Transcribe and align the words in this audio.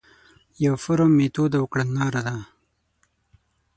یو 0.65 0.73
فورم، 0.83 1.11
میتود 1.17 1.51
او 1.59 1.65
کڼلاره 1.73 2.21
ده. 2.27 2.35